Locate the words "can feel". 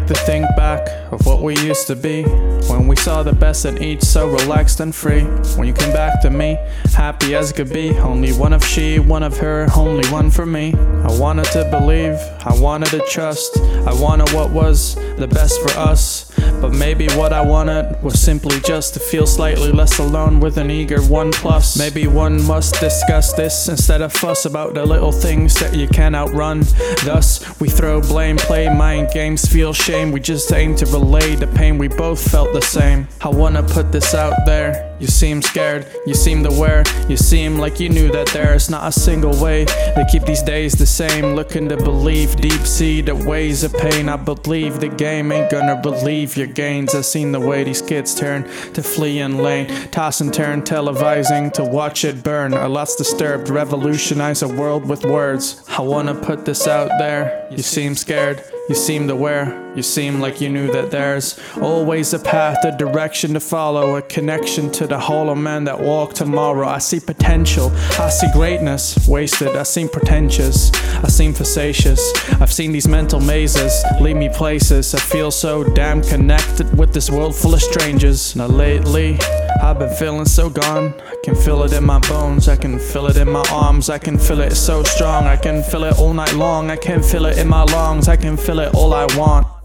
81.22-81.62, 82.56-83.06, 83.98-84.40, 85.36-85.84, 86.76-87.26, 88.16-88.58